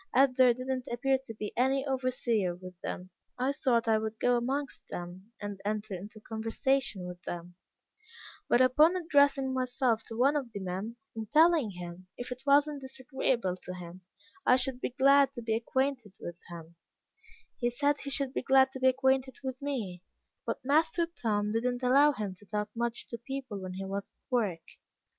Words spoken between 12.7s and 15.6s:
disagreeable to him, I should be glad to